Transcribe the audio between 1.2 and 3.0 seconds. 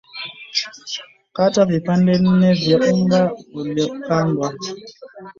kata vipande nne vya